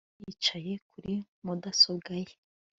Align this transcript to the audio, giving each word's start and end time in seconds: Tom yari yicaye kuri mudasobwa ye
Tom 0.03 0.07
yari 0.13 0.23
yicaye 0.31 0.73
kuri 0.89 1.13
mudasobwa 1.43 2.11
ye 2.23 2.33